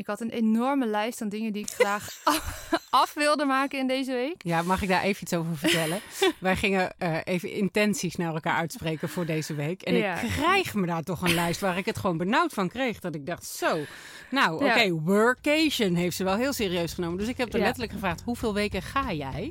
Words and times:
Ik 0.00 0.06
had 0.06 0.20
een 0.20 0.30
enorme 0.30 0.86
lijst 0.86 1.22
aan 1.22 1.28
dingen 1.28 1.52
die 1.52 1.62
ik 1.62 1.70
graag 1.70 2.08
af 2.90 3.14
wilde 3.14 3.44
maken 3.44 3.78
in 3.78 3.86
deze 3.86 4.12
week. 4.12 4.34
Ja, 4.38 4.62
mag 4.62 4.82
ik 4.82 4.88
daar 4.88 5.02
even 5.02 5.22
iets 5.22 5.32
over 5.34 5.56
vertellen? 5.56 6.00
Wij 6.38 6.56
gingen 6.56 6.92
uh, 6.98 7.16
even 7.24 7.52
intenties 7.52 8.16
naar 8.16 8.34
elkaar 8.34 8.56
uitspreken 8.56 9.08
voor 9.08 9.26
deze 9.26 9.54
week. 9.54 9.82
En 9.82 9.94
Ja. 9.94 10.20
ik 10.20 10.30
krijg 10.30 10.74
me 10.74 10.86
daar 10.86 11.02
toch 11.02 11.22
een 11.22 11.34
lijst 11.34 11.60
waar 11.60 11.78
ik 11.78 11.84
het 11.86 11.98
gewoon 11.98 12.16
benauwd 12.16 12.52
van 12.52 12.68
kreeg. 12.68 12.98
Dat 13.00 13.14
ik 13.14 13.26
dacht, 13.26 13.44
zo, 13.46 13.78
nou 14.30 14.54
oké, 14.54 14.80
Ja. 14.80 14.90
workation 14.90 15.94
heeft 15.94 16.16
ze 16.16 16.24
wel 16.24 16.36
heel 16.36 16.52
serieus 16.52 16.92
genomen. 16.92 17.18
Dus 17.18 17.28
ik 17.28 17.36
heb 17.36 17.52
er 17.52 17.58
Ja. 17.58 17.64
letterlijk 17.64 17.92
gevraagd, 17.92 18.22
hoeveel 18.24 18.54
weken 18.54 18.82
ga 18.82 19.12
jij? 19.12 19.50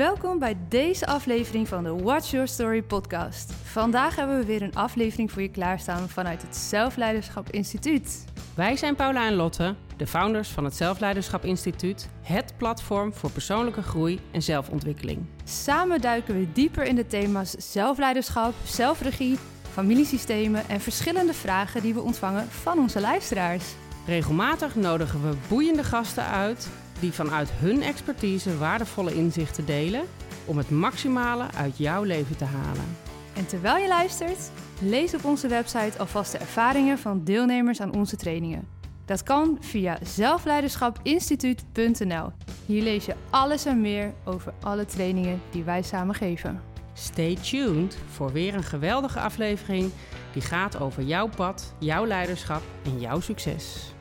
Welkom 0.00 0.38
bij 0.38 0.56
deze 0.68 1.06
aflevering 1.06 1.68
van 1.68 1.84
de 1.84 1.96
Watch 1.96 2.30
Your 2.30 2.48
Story 2.48 2.82
podcast. 2.82 3.52
Vandaag 3.52 4.16
hebben 4.16 4.38
we 4.38 4.44
weer 4.44 4.62
een 4.62 4.74
aflevering 4.74 5.30
voor 5.30 5.42
je 5.42 5.50
klaarstaan 5.50 6.08
vanuit 6.08 6.42
het 6.42 6.56
Zelfleiderschap 6.56 7.50
Instituut. 7.50 8.24
Wij 8.54 8.76
zijn 8.76 8.96
Paula 8.96 9.26
en 9.26 9.34
Lotte, 9.34 9.74
de 9.96 10.06
founders 10.06 10.48
van 10.48 10.64
het 10.64 10.76
Zelfleiderschap 10.76 11.44
Instituut. 11.44 12.08
Het 12.22 12.54
platform 12.56 13.14
voor 13.14 13.30
persoonlijke 13.30 13.82
groei 13.82 14.20
en 14.30 14.42
zelfontwikkeling. 14.42 15.26
Samen 15.44 16.00
duiken 16.00 16.34
we 16.34 16.52
dieper 16.52 16.84
in 16.84 16.96
de 16.96 17.06
thema's 17.06 17.50
zelfleiderschap, 17.50 18.54
zelfregie, 18.64 19.38
familiesystemen 19.72 20.68
en 20.68 20.80
verschillende 20.80 21.34
vragen 21.34 21.82
die 21.82 21.94
we 21.94 22.00
ontvangen 22.00 22.46
van 22.48 22.78
onze 22.78 23.00
luisteraars. 23.00 23.64
Regelmatig 24.06 24.74
nodigen 24.74 25.30
we 25.30 25.36
boeiende 25.48 25.84
gasten 25.84 26.24
uit 26.24 26.68
die 27.00 27.12
vanuit 27.12 27.50
hun 27.50 27.82
expertise 27.82 28.58
waardevolle 28.58 29.14
inzichten 29.14 29.66
delen 29.66 30.02
om 30.44 30.58
het 30.58 30.70
maximale 30.70 31.46
uit 31.56 31.78
jouw 31.78 32.02
leven 32.02 32.36
te 32.36 32.44
halen. 32.44 32.96
En 33.34 33.46
terwijl 33.46 33.76
je 33.76 33.88
luistert, 33.88 34.50
lees 34.80 35.14
op 35.14 35.24
onze 35.24 35.48
website 35.48 35.98
alvast 35.98 36.32
de 36.32 36.38
ervaringen 36.38 36.98
van 36.98 37.24
deelnemers 37.24 37.80
aan 37.80 37.94
onze 37.94 38.16
trainingen. 38.16 38.68
Dat 39.04 39.22
kan 39.22 39.56
via 39.60 39.98
zelfleiderschapinstituut.nl. 40.02 42.32
Hier 42.66 42.82
lees 42.82 43.04
je 43.04 43.14
alles 43.30 43.64
en 43.64 43.80
meer 43.80 44.12
over 44.24 44.52
alle 44.60 44.84
trainingen 44.84 45.40
die 45.50 45.64
wij 45.64 45.82
samen 45.82 46.14
geven. 46.14 46.60
Stay 46.92 47.34
tuned 47.34 47.98
voor 48.10 48.32
weer 48.32 48.54
een 48.54 48.62
geweldige 48.62 49.20
aflevering 49.20 49.90
die 50.32 50.42
gaat 50.42 50.80
over 50.80 51.02
jouw 51.02 51.28
pad, 51.28 51.74
jouw 51.78 52.06
leiderschap 52.06 52.62
en 52.84 53.00
jouw 53.00 53.20
succes. 53.20 53.92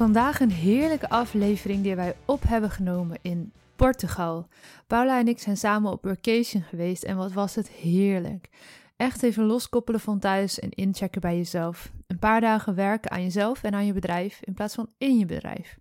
Vandaag 0.00 0.40
een 0.40 0.50
heerlijke 0.50 1.08
aflevering 1.08 1.82
die 1.82 1.94
wij 1.94 2.16
op 2.24 2.42
hebben 2.42 2.70
genomen 2.70 3.18
in 3.22 3.52
Portugal. 3.76 4.48
Paula 4.86 5.18
en 5.18 5.28
ik 5.28 5.38
zijn 5.38 5.56
samen 5.56 5.92
op 5.92 6.00
vacation 6.02 6.62
geweest 6.62 7.02
en 7.02 7.16
wat 7.16 7.32
was 7.32 7.54
het 7.54 7.68
heerlijk. 7.68 8.48
Echt 8.96 9.22
even 9.22 9.44
loskoppelen 9.44 10.00
van 10.00 10.18
thuis 10.18 10.58
en 10.58 10.70
inchecken 10.70 11.20
bij 11.20 11.36
jezelf. 11.36 11.92
Een 12.06 12.18
paar 12.18 12.40
dagen 12.40 12.74
werken 12.74 13.10
aan 13.10 13.22
jezelf 13.22 13.62
en 13.62 13.74
aan 13.74 13.86
je 13.86 13.92
bedrijf 13.92 14.40
in 14.42 14.54
plaats 14.54 14.74
van 14.74 14.88
in 14.98 15.18
je 15.18 15.26
bedrijf. 15.26 15.78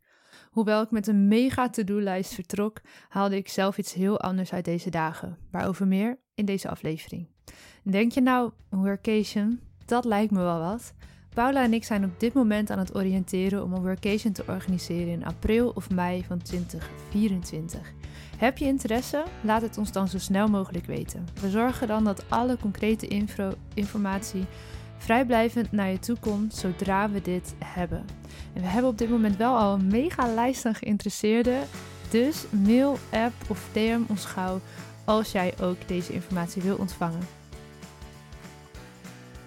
Hoewel 0.49 0.81
ik 0.81 0.91
met 0.91 1.07
een 1.07 1.27
mega 1.27 1.69
to-do-lijst 1.69 2.33
vertrok, 2.33 2.81
haalde 3.09 3.35
ik 3.35 3.47
zelf 3.47 3.77
iets 3.77 3.93
heel 3.93 4.19
anders 4.19 4.53
uit 4.53 4.65
deze 4.65 4.89
dagen. 4.89 5.37
Waarover 5.51 5.87
meer 5.87 6.19
in 6.33 6.45
deze 6.45 6.69
aflevering. 6.69 7.27
Denk 7.83 8.11
je 8.11 8.21
nou, 8.21 8.51
workation? 8.69 9.59
Dat 9.85 10.05
lijkt 10.05 10.31
me 10.31 10.41
wel 10.41 10.59
wat. 10.59 10.93
Paula 11.33 11.63
en 11.63 11.73
ik 11.73 11.83
zijn 11.83 12.03
op 12.03 12.19
dit 12.19 12.33
moment 12.33 12.69
aan 12.69 12.79
het 12.79 12.95
oriënteren 12.95 13.63
om 13.63 13.73
een 13.73 13.81
workation 13.81 14.33
te 14.33 14.43
organiseren 14.47 15.13
in 15.13 15.25
april 15.25 15.71
of 15.75 15.89
mei 15.89 16.23
van 16.27 16.41
2024. 16.41 17.93
Heb 18.37 18.57
je 18.57 18.65
interesse? 18.65 19.23
Laat 19.41 19.61
het 19.61 19.77
ons 19.77 19.91
dan 19.91 20.07
zo 20.07 20.17
snel 20.17 20.47
mogelijk 20.47 20.85
weten. 20.85 21.27
We 21.41 21.49
zorgen 21.49 21.87
dan 21.87 22.03
dat 22.03 22.23
alle 22.29 22.57
concrete 22.57 23.07
info, 23.07 23.53
informatie 23.73 24.45
vrijblijvend 24.97 25.71
naar 25.71 25.89
je 25.89 25.99
toe 25.99 26.17
komt 26.19 26.55
zodra 26.55 27.09
we 27.09 27.21
dit 27.21 27.55
hebben. 27.65 28.05
En 28.53 28.61
we 28.61 28.67
hebben 28.67 28.91
op 28.91 28.97
dit 28.97 29.09
moment 29.09 29.37
wel 29.37 29.57
al 29.57 29.73
een 29.73 29.87
mega 29.87 30.33
lijst 30.33 30.65
aan 30.65 30.75
geïnteresseerden. 30.75 31.61
Dus 32.09 32.45
mail, 32.49 32.97
app 33.11 33.33
of 33.47 33.69
DM 33.71 34.01
ons 34.07 34.25
gauw 34.25 34.59
als 35.05 35.31
jij 35.31 35.53
ook 35.61 35.87
deze 35.87 36.13
informatie 36.13 36.61
wil 36.61 36.75
ontvangen. 36.75 37.27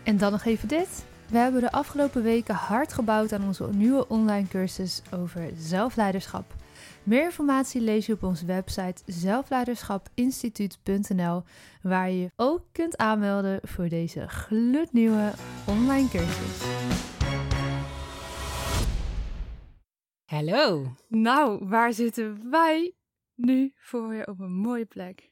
En 0.03 0.17
dan 0.17 0.33
nog 0.33 0.45
even 0.45 0.69
dit. 0.69 1.05
We 1.33 1.39
hebben 1.39 1.61
de 1.61 1.73
afgelopen 1.73 2.23
weken 2.23 2.55
hard 2.55 2.93
gebouwd 2.93 3.33
aan 3.33 3.45
onze 3.45 3.69
nieuwe 3.73 4.09
online 4.09 4.49
cursus 4.49 5.03
over 5.15 5.51
zelfleiderschap. 5.57 6.55
Meer 7.03 7.25
informatie 7.25 7.81
lees 7.81 8.07
je 8.07 8.13
op 8.13 8.23
onze 8.23 8.47
website 8.47 9.03
zelfleiderschapinstituut.nl, 9.07 11.43
waar 11.83 12.11
je 12.11 12.21
je 12.21 12.31
ook 12.37 12.63
kunt 12.73 12.97
aanmelden 12.97 13.61
voor 13.63 13.89
deze 13.89 14.29
gloednieuwe 14.29 15.33
online 15.67 16.09
cursus. 16.09 16.67
Hallo. 20.25 20.87
Nou, 21.09 21.69
waar 21.69 21.93
zitten 21.93 22.51
wij 22.51 22.95
nu 23.35 23.73
voor 23.77 24.15
je 24.15 24.27
op 24.27 24.41
een 24.41 24.55
mooie 24.55 24.87
plek? 24.87 25.31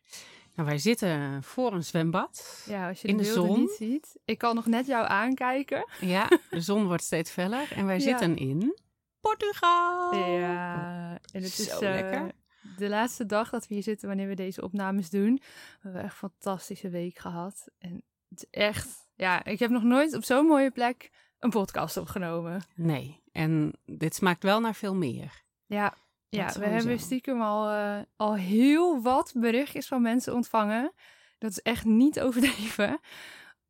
Nou, 0.61 0.73
wij 0.73 0.81
zitten 0.81 1.43
voor 1.43 1.73
een 1.73 1.85
zwembad. 1.85 2.63
Ja, 2.67 2.89
als 2.89 3.01
je 3.03 3.09
In 3.09 3.17
de, 3.17 3.25
zon. 3.25 3.61
niet 3.61 3.71
ziet. 3.71 4.19
Ik 4.25 4.39
kan 4.39 4.55
nog 4.55 4.67
net 4.67 4.87
jou 4.87 5.07
aankijken. 5.09 5.89
Ja, 6.01 6.29
de 6.51 6.61
zon 6.61 6.87
wordt 6.87 7.03
steeds 7.03 7.31
feller 7.31 7.73
en 7.73 7.87
wij 7.87 7.95
Ja. 7.97 8.01
zitten 8.03 8.37
in 8.37 8.79
Portugal. 9.21 10.15
Ja, 10.15 11.19
en 11.33 11.43
het 11.43 11.53
Zo 11.53 11.63
is 11.63 11.69
eh, 11.69 11.79
lekker. 11.81 12.33
de 12.77 12.89
laatste 12.89 13.27
dag 13.27 13.51
dat 13.51 13.67
we 13.69 13.75
hier 13.75 13.83
zitten 13.83 14.09
wanneer 14.09 14.29
we 14.29 14.35
deze 14.35 14.63
opnames 14.63 15.11
doen. 15.11 15.35
We 15.35 15.43
hebben 15.81 16.03
echt 16.03 16.13
een 16.23 16.31
fantastische 16.31 16.89
week 16.89 17.19
gehad. 17.19 17.69
En 17.79 18.03
het 18.29 18.39
is 18.39 18.61
echt, 18.61 19.09
ja, 19.15 19.45
ik 19.45 19.59
heb 19.59 19.71
nog 19.71 19.83
nooit 19.83 20.15
op 20.15 20.25
zo'n 20.25 20.47
mooie 20.47 20.71
plek 20.71 21.11
een 21.39 21.51
podcast 21.51 21.97
opgenomen. 21.97 22.63
Nee, 22.75 23.23
en 23.33 23.73
dit 23.85 24.15
smaakt 24.15 24.43
wel 24.43 24.61
naar 24.61 24.75
veel 24.75 24.95
meer. 24.95 25.43
Ja, 25.67 25.95
ja 26.31 26.47
we 26.47 26.53
sowieso. 26.53 26.75
hebben 26.75 26.99
stiekem 26.99 27.43
al, 27.43 27.71
eh, 27.71 27.99
al 28.17 28.35
heel 28.35 29.03
wat 29.03 29.33
berichtjes 29.37 29.87
van 29.87 30.03
mensen 30.03 30.35
ontvangen. 30.35 30.93
Dat 31.39 31.51
is 31.51 31.63
echt 31.63 31.85
niet 31.85 32.21
overdreven. 32.25 33.01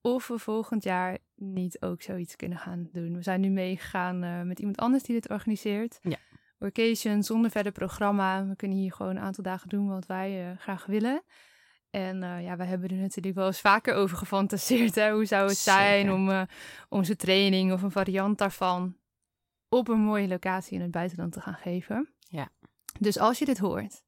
Of 0.03 0.29
we 0.29 0.39
volgend 0.39 0.83
jaar 0.83 1.19
niet 1.35 1.83
ook 1.83 2.03
zoiets 2.03 2.37
kunnen 2.37 2.59
gaan 2.59 2.89
doen. 2.93 3.15
We 3.15 3.23
zijn 3.23 3.41
nu 3.41 3.49
meegegaan 3.49 4.23
eh, 4.23 4.43
met 4.43 4.59
iemand 4.59 4.79
anders 4.79 5.03
die 5.03 5.15
dit 5.15 5.31
organiseert. 5.31 5.99
Ja. 6.03 6.17
Workation 6.59 7.23
zonder 7.23 7.51
verder 7.51 7.73
programma. 7.73 8.47
We 8.47 8.57
kunnen 8.57 8.79
hier 8.79 8.93
gewoon 8.93 9.17
een 9.17 9.23
aantal 9.23 9.45
dagen 9.45 9.69
doen 9.69 9.89
wat 9.89 10.07
wij 10.07 10.51
eh, 10.51 10.59
graag 10.59 10.87
willen. 10.87 11.23
En 11.91 12.23
eh, 12.23 12.43
ja, 12.45 12.57
wij 12.57 12.67
hebben 12.67 12.89
er 12.89 12.97
natuurlijk 12.97 13.35
wel 13.35 13.47
eens 13.47 13.61
vaker 13.61 13.95
over 13.95 14.17
gefantaseerd. 14.17 14.95
Hè? 14.95 15.13
Hoe 15.13 15.25
zou 15.25 15.49
het 15.49 15.57
zijn 15.57 16.13
om 16.13 16.47
onze 16.89 17.17
training 17.17 17.73
of 17.73 17.83
een 17.83 17.91
variant 17.91 18.39
daarvan 18.39 18.97
op 19.69 19.89
een 19.89 20.01
mooie 20.01 20.29
locatie 20.29 20.75
in 20.75 20.81
het 20.81 20.91
buitenland 20.91 21.33
te 21.33 21.41
gaan 21.41 21.55
geven. 21.55 22.15
Dus 23.01 23.19
als 23.19 23.39
je 23.39 23.45
dit 23.45 23.59
hoort, 23.59 24.03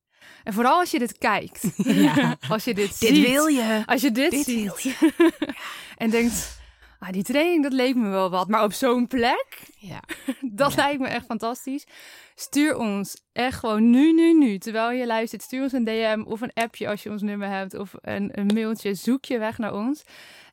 en 0.45 0.53
vooral 0.53 0.79
als 0.79 0.91
je 0.91 0.99
dit 0.99 1.19
kijkt, 1.19 1.63
Ja. 2.07 2.37
als 2.49 2.65
je 2.65 2.75
dit, 2.75 2.95
ziet, 2.95 3.17
je. 3.17 3.83
als 3.87 4.03
je 4.03 4.13
dit, 4.13 4.31
Dit 4.31 4.45
ziet 4.45 4.97
en 5.97 6.11
denkt, 6.11 6.61
ah, 7.03 7.13
die 7.13 7.23
training 7.23 7.63
dat 7.63 7.73
leek 7.73 7.95
me 7.95 8.09
wel 8.09 8.31
wat, 8.31 8.49
maar 8.49 8.63
op 8.65 8.73
zo'n 8.73 9.07
plek, 9.07 9.59
Ja. 9.79 10.01
dat 10.41 10.71
Ja. 10.75 10.83
lijkt 10.83 11.01
me 11.01 11.09
echt 11.09 11.25
fantastisch. 11.27 11.87
Stuur 12.35 12.77
ons 12.77 13.23
echt 13.33 13.59
gewoon 13.59 13.91
nu, 13.91 14.13
nu, 14.13 14.39
nu, 14.39 14.59
terwijl 14.59 14.91
je 14.91 15.07
luistert, 15.07 15.43
stuur 15.43 15.62
ons 15.62 15.73
een 15.73 15.85
DM 15.85 16.23
of 16.27 16.41
een 16.41 16.53
appje 16.55 16.89
als 16.89 17.03
je 17.03 17.11
ons 17.11 17.23
nummer 17.23 17.49
hebt 17.49 17.75
of 17.75 17.95
een, 18.01 18.39
een 18.39 18.47
mailtje, 18.55 18.95
zoek 18.95 19.25
je 19.25 19.39
weg 19.39 19.59
naar 19.59 19.75
ons. 19.75 20.03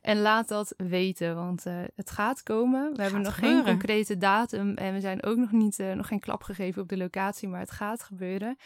En 0.00 0.20
laat 0.20 0.48
dat 0.48 0.74
weten, 0.76 1.34
want 1.34 1.66
eh, 1.66 1.74
het 1.96 2.10
gaat 2.10 2.42
komen. 2.42 2.96
We 2.96 3.02
hebben 3.02 3.20
nog 3.22 3.34
geen 3.38 3.62
concrete 3.64 4.16
datum 4.18 4.74
en 4.74 4.92
we 4.94 5.00
zijn 5.00 5.22
ook 5.22 5.36
nog 5.36 5.52
niet, 5.52 5.78
eh, 5.78 5.92
nog 5.92 6.06
geen 6.06 6.20
klap 6.20 6.42
gegeven 6.42 6.82
op 6.82 6.88
de 6.88 6.96
locatie, 6.96 7.48
maar 7.48 7.60
het 7.60 7.70
gaat 7.70 8.02
gebeuren. 8.02 8.56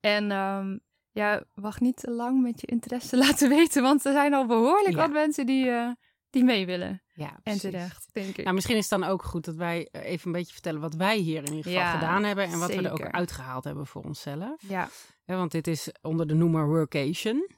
En 0.00 0.30
ehm, 0.30 0.78
ja, 1.12 1.42
wacht 1.54 1.80
niet 1.80 1.96
te 1.96 2.10
lang 2.10 2.42
met 2.42 2.60
je 2.60 2.66
interesse 2.66 3.16
laten 3.26 3.48
weten, 3.48 3.82
want 3.82 4.04
er 4.04 4.12
zijn 4.12 4.34
al 4.34 4.46
behoorlijk 4.46 4.94
Ja. 4.94 5.00
wat 5.00 5.12
mensen 5.12 5.46
die, 5.46 5.70
eh, 5.70 5.90
die 6.30 6.44
mee 6.44 6.66
willen. 6.66 7.00
Ja, 7.16 7.30
En 7.30 7.38
precies. 7.42 7.60
terecht, 7.62 8.08
denk 8.12 8.36
ik. 8.36 8.42
Nou, 8.44 8.54
misschien 8.54 8.76
is 8.76 8.90
het 8.90 9.00
dan 9.00 9.08
ook 9.10 9.22
goed 9.22 9.44
dat 9.44 9.54
wij 9.54 9.88
eh, 9.92 10.04
even 10.04 10.26
een 10.26 10.32
beetje 10.32 10.52
vertellen 10.52 10.80
wat 10.80 10.94
wij 10.94 11.16
hier 11.16 11.36
in 11.36 11.54
ieder 11.54 11.62
geval 11.62 11.78
Ja, 11.78 11.90
gedaan 11.90 12.24
hebben 12.24 12.44
en 12.44 12.58
wat 12.58 12.74
we 12.74 12.82
er 12.82 12.92
ook 12.92 13.10
uitgehaald 13.10 13.64
hebben 13.64 13.86
voor 13.86 14.02
onszelf. 14.04 14.62
ja, 14.68 14.88
Ja, 15.24 15.36
want 15.36 15.50
dit 15.52 15.66
is 15.66 15.92
onder 16.02 16.26
de 16.26 16.34
noemer 16.34 16.66
workation. 16.66 17.48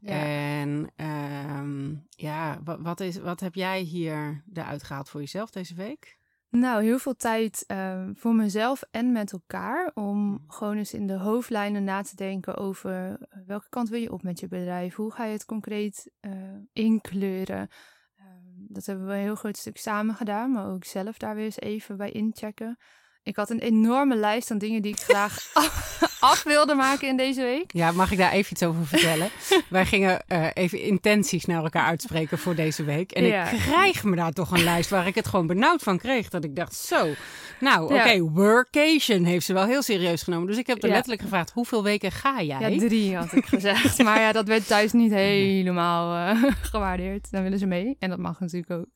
ja. 0.00 0.22
En 0.24 0.90
ehm, 0.96 1.94
ja, 2.08 2.60
wat, 2.64 2.78
wat, 2.80 3.00
is, 3.00 3.18
wat 3.18 3.40
heb 3.40 3.54
jij 3.54 3.80
hier 3.80 4.42
eruit 4.52 4.82
gehaald 4.82 5.08
voor 5.08 5.20
jezelf 5.20 5.50
deze 5.50 5.74
week? 5.74 6.20
Nou, 6.50 6.82
heel 6.82 6.98
veel 6.98 7.16
tijd 7.16 7.64
eh, 7.66 8.04
voor 8.14 8.34
mezelf 8.34 8.82
en 8.90 9.12
met 9.12 9.32
elkaar. 9.32 9.90
Om 9.94 10.44
gewoon 10.48 10.76
eens 10.76 10.94
in 10.94 11.06
de 11.06 11.18
hoofdlijnen 11.18 11.84
na 11.84 12.02
te 12.02 12.16
denken 12.16 12.56
over 12.56 13.18
eh, 13.30 13.42
welke 13.46 13.68
kant 13.68 13.88
wil 13.88 14.00
je 14.00 14.12
op 14.12 14.22
met 14.22 14.40
je 14.40 14.48
bedrijf? 14.48 14.94
Hoe 14.94 15.12
ga 15.12 15.24
je 15.24 15.32
het 15.32 15.44
concreet 15.44 16.10
eh, 16.20 16.32
inkleuren? 16.72 17.68
Dat 18.72 18.86
hebben 18.86 19.06
we 19.06 19.12
een 19.12 19.18
heel 19.18 19.34
groot 19.34 19.56
stuk 19.56 19.76
samen 19.76 20.14
gedaan, 20.14 20.50
maar 20.50 20.66
ook 20.66 20.84
zelf 20.84 21.16
daar 21.16 21.34
weer 21.34 21.44
eens 21.44 21.60
even 21.60 21.96
bij 21.96 22.10
inchecken. 22.10 22.78
Ik 23.22 23.36
had 23.36 23.50
een 23.50 23.60
enorme 23.60 24.16
lijst 24.16 24.50
aan 24.50 24.58
dingen 24.58 24.82
die 24.82 24.92
ik 24.92 25.00
graag 25.00 25.50
af, 25.52 26.00
af 26.22 26.42
wilde 26.42 26.74
maken 26.74 27.08
in 27.08 27.16
deze 27.16 27.42
week. 27.42 27.72
Ja, 27.72 27.92
mag 27.92 28.12
ik 28.12 28.18
daar 28.18 28.32
even 28.32 28.52
iets 28.52 28.62
over 28.62 28.86
vertellen? 28.86 29.30
Wij 29.68 29.86
gingen 29.86 30.22
uh, 30.28 30.46
even 30.54 30.80
intenties 30.80 31.44
naar 31.44 31.62
elkaar 31.62 31.84
uitspreken 31.84 32.38
voor 32.38 32.54
deze 32.54 32.84
week. 32.84 33.12
En 33.12 33.24
ja. 33.24 33.50
ik 33.50 33.58
krijg 33.58 34.04
me 34.04 34.16
daar 34.16 34.32
toch 34.32 34.50
een 34.50 34.64
lijst 34.64 34.90
waar 34.90 35.06
ik 35.06 35.14
het 35.14 35.26
gewoon 35.26 35.46
benauwd 35.46 35.82
van 35.82 35.98
kreeg. 35.98 36.28
Dat 36.28 36.44
ik 36.44 36.56
dacht, 36.56 36.74
zo, 36.74 37.08
nou 37.60 37.84
oké, 37.84 37.94
okay, 37.94 38.20
workation 38.20 39.24
heeft 39.24 39.46
ze 39.46 39.52
wel 39.52 39.64
heel 39.64 39.82
serieus 39.82 40.22
genomen. 40.22 40.46
Dus 40.46 40.58
ik 40.58 40.66
heb 40.66 40.82
er 40.82 40.88
letterlijk 40.88 41.22
gevraagd, 41.22 41.50
hoeveel 41.50 41.82
weken 41.82 42.12
ga 42.12 42.42
jij? 42.42 42.70
Ja, 42.70 42.78
drie 42.78 43.16
had 43.16 43.32
ik 43.32 43.46
gezegd. 43.46 44.02
maar 44.04 44.20
ja, 44.20 44.32
dat 44.32 44.46
werd 44.46 44.66
thuis 44.66 44.92
niet 44.92 45.12
helemaal 45.12 46.34
uh, 46.34 46.44
gewaardeerd. 46.72 47.30
Dan 47.30 47.42
willen 47.42 47.58
ze 47.58 47.66
mee. 47.66 47.96
En 47.98 48.10
dat 48.10 48.18
mag 48.18 48.40
natuurlijk 48.40 48.72
ook. 48.72 48.86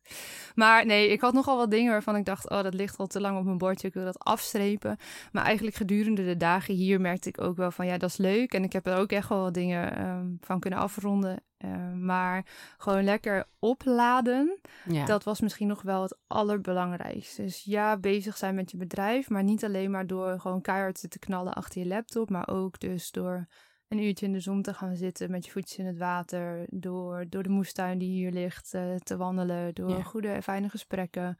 Maar 0.55 0.87
nee, 0.87 1.08
ik 1.08 1.20
had 1.20 1.32
nogal 1.32 1.56
wat 1.56 1.70
dingen 1.70 1.93
waarvan 1.93 2.17
ik 2.17 2.25
dacht, 2.25 2.50
oh, 2.50 2.62
dat 2.62 2.75
ligt 2.75 2.99
al 2.99 3.06
te 3.06 3.20
lang 3.20 3.38
op 3.38 3.44
mijn 3.44 3.58
bordje. 3.58 3.88
Ik 3.88 3.94
wil 3.94 4.05
dat 4.05 4.19
afstrepen. 4.19 4.96
Maar 5.32 5.44
eigenlijk 5.44 5.76
gedurende 5.76 6.25
de 6.25 6.37
dagen 6.37 6.75
hier 6.75 7.00
merkte 7.17 7.43
ik 7.43 7.49
ook 7.49 7.57
wel 7.57 7.71
van, 7.71 7.87
ja, 7.87 7.99
dat 7.99 8.11
is 8.11 8.17
leuk. 8.17 8.53
En 8.53 8.65
ik 8.65 8.73
heb 8.73 8.87
er 8.87 8.97
ook 8.97 9.11
echt 9.11 9.29
wel 9.29 9.41
wat 9.41 9.55
dingen 9.55 10.09
um, 10.09 10.39
van 10.41 10.61
kunnen 10.61 10.79
afronden. 10.79 11.43
Uh, 11.65 11.93
maar 11.93 12.47
gewoon 12.79 13.05
lekker 13.05 13.45
opladen, 13.59 14.61
ja. 14.89 15.05
dat 15.05 15.25
was 15.25 15.41
misschien 15.41 15.67
nog 15.67 15.83
wel 15.83 16.03
het 16.03 16.19
allerbelangrijkste. 16.27 17.43
Dus 17.43 17.65
ja, 17.65 17.97
bezig 17.97 18.37
zijn 18.37 18.55
met 18.55 18.71
je 18.71 18.77
bedrijf, 18.77 19.29
maar 19.29 19.43
niet 19.43 19.65
alleen 19.65 19.91
maar 19.91 20.07
door 20.07 20.41
gewoon 20.41 20.61
keihard 20.61 21.11
te 21.11 21.19
knallen 21.19 21.55
achter 21.55 21.81
je 21.81 21.87
laptop, 21.87 22.31
maar 22.31 22.49
ook 22.49 22.81
dus 22.81 23.11
door 23.11 23.47
een 23.89 24.03
uurtje 24.03 24.27
in 24.27 24.33
de 24.33 24.41
zon 24.41 24.62
te 24.62 24.75
gaan 24.75 24.97
zitten 24.97 25.31
met 25.31 25.45
je 25.45 25.51
voetjes 25.51 25.79
in 25.79 25.87
het 25.87 25.99
water. 25.99 26.67
Door, 26.71 27.25
door 27.29 27.43
de 27.43 27.49
moestuin 27.49 27.99
die 27.99 28.11
hier 28.11 28.31
ligt 28.31 28.75
uh, 28.75 28.95
te 28.95 29.17
wandelen. 29.17 29.75
Door 29.75 29.91
ja. 29.91 30.03
goede 30.03 30.29
en 30.29 30.43
fijne 30.43 30.69
gesprekken. 30.69 31.39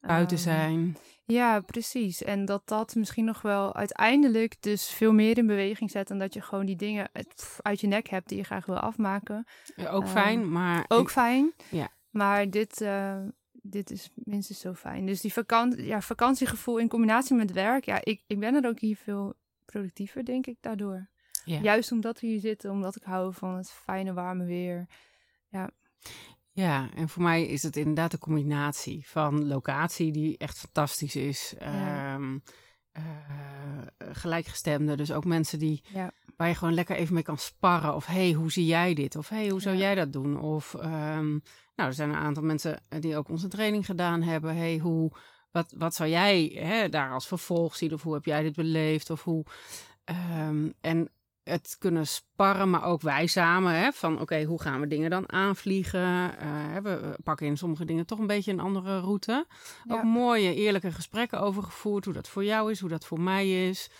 Buiten 0.00 0.36
um, 0.36 0.42
zijn. 0.42 0.96
Ja, 1.24 1.60
precies. 1.60 2.22
En 2.22 2.44
dat 2.44 2.62
dat 2.64 2.94
misschien 2.94 3.24
nog 3.24 3.42
wel 3.42 3.74
uiteindelijk 3.74 4.62
dus 4.62 4.90
veel 4.90 5.12
meer 5.12 5.38
in 5.38 5.46
beweging 5.46 5.90
zet. 5.90 6.10
En 6.10 6.18
dat 6.18 6.34
je 6.34 6.40
gewoon 6.40 6.66
die 6.66 6.76
dingen 6.76 7.08
uit, 7.12 7.58
uit 7.62 7.80
je 7.80 7.86
nek 7.86 8.08
hebt 8.08 8.28
die 8.28 8.38
je 8.38 8.44
graag 8.44 8.66
wil 8.66 8.78
afmaken. 8.78 9.46
Ja, 9.76 9.90
ook 9.90 10.02
um, 10.02 10.08
fijn, 10.08 10.52
maar... 10.52 10.84
Ook 10.88 11.10
fijn. 11.10 11.52
Ja. 11.70 11.88
Maar 12.10 12.50
dit, 12.50 12.80
uh, 12.80 13.18
dit 13.52 13.90
is 13.90 14.10
minstens 14.14 14.60
zo 14.60 14.74
fijn. 14.74 15.06
Dus 15.06 15.20
die 15.20 15.32
vakantie, 15.32 15.84
ja, 15.84 16.00
vakantiegevoel 16.00 16.78
in 16.78 16.88
combinatie 16.88 17.36
met 17.36 17.52
werk. 17.52 17.84
Ja, 17.84 18.00
ik, 18.02 18.22
ik 18.26 18.38
ben 18.38 18.54
er 18.54 18.68
ook 18.68 18.80
hier 18.80 18.96
veel 18.96 19.34
productiever, 19.64 20.24
denk 20.24 20.46
ik, 20.46 20.56
daardoor. 20.60 21.08
Ja. 21.44 21.60
Juist 21.60 21.92
omdat 21.92 22.20
we 22.20 22.26
hier 22.26 22.40
zitten, 22.40 22.70
omdat 22.70 22.96
ik 22.96 23.02
hou 23.02 23.34
van 23.34 23.56
het 23.56 23.70
fijne 23.70 24.12
warme 24.12 24.44
weer. 24.44 24.86
Ja. 25.48 25.70
Ja, 26.58 26.88
en 26.94 27.08
voor 27.08 27.22
mij 27.22 27.46
is 27.46 27.62
het 27.62 27.76
inderdaad 27.76 28.12
een 28.12 28.18
combinatie 28.18 29.08
van 29.08 29.46
locatie 29.46 30.12
die 30.12 30.38
echt 30.38 30.58
fantastisch 30.58 31.16
is. 31.16 31.54
Ja. 31.58 32.14
Um, 32.14 32.42
uh, 32.92 33.02
gelijkgestemde, 33.98 34.96
dus 34.96 35.12
ook 35.12 35.24
mensen 35.24 35.58
die 35.58 35.82
ja. 35.92 36.12
waar 36.36 36.48
je 36.48 36.54
gewoon 36.54 36.74
lekker 36.74 36.96
even 36.96 37.14
mee 37.14 37.22
kan 37.22 37.38
sparren. 37.38 37.94
Of 37.94 38.06
hey, 38.06 38.32
hoe 38.32 38.52
zie 38.52 38.66
jij 38.66 38.94
dit? 38.94 39.16
Of 39.16 39.28
hey, 39.28 39.48
hoe 39.48 39.60
zou 39.60 39.74
ja. 39.76 39.80
jij 39.80 39.94
dat 39.94 40.12
doen? 40.12 40.40
Of 40.40 40.74
um, 40.74 41.42
nou, 41.74 41.88
er 41.88 41.94
zijn 41.94 42.08
een 42.08 42.16
aantal 42.16 42.42
mensen 42.42 42.82
die 43.00 43.16
ook 43.16 43.28
onze 43.28 43.48
training 43.48 43.86
gedaan 43.86 44.22
hebben. 44.22 44.56
Hey, 44.56 44.78
hoe, 44.78 45.12
wat, 45.50 45.74
wat 45.76 45.94
zou 45.94 46.10
jij 46.10 46.44
hè, 46.54 46.88
daar 46.88 47.12
als 47.12 47.26
vervolg 47.26 47.76
zien? 47.76 47.92
Of 47.92 48.02
hoe 48.02 48.14
heb 48.14 48.24
jij 48.24 48.42
dit 48.42 48.54
beleefd? 48.54 49.10
Of 49.10 49.24
hoe. 49.24 49.44
Um, 50.48 50.74
en 50.80 51.10
het 51.48 51.76
kunnen 51.78 52.06
sparren, 52.06 52.70
maar 52.70 52.84
ook 52.84 53.00
wij 53.00 53.26
samen. 53.26 53.72
Hè, 53.72 53.92
van 53.92 54.20
oké, 54.20 54.44
hoe 54.44 54.62
gaan 54.62 54.80
we 54.80 54.86
dingen 54.86 55.10
dan 55.10 55.32
aanvliegen? 55.32 56.00
Uh, 56.00 56.76
we 56.82 57.16
pakken 57.24 57.46
in 57.46 57.56
sommige 57.56 57.84
dingen 57.84 58.06
toch 58.06 58.18
een 58.18 58.26
beetje 58.26 58.52
een 58.52 58.60
andere 58.60 59.00
route. 59.00 59.46
Ja. 59.84 59.94
Ook 59.94 60.02
mooie, 60.02 60.54
eerlijke 60.54 60.92
gesprekken 60.92 61.40
over 61.40 61.62
gevoerd. 61.62 62.04
Hoe 62.04 62.14
dat 62.14 62.28
voor 62.28 62.44
jou 62.44 62.70
is, 62.70 62.80
hoe 62.80 62.88
dat 62.88 63.06
voor 63.06 63.20
mij 63.20 63.68
is. 63.68 63.90